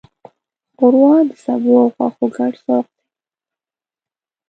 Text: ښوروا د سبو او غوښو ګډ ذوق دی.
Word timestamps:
ښوروا 0.75 1.15
د 1.29 1.31
سبو 1.43 1.73
او 1.81 1.89
غوښو 1.97 2.25
ګډ 2.35 2.53
ذوق 2.65 2.87
دی. 2.95 3.03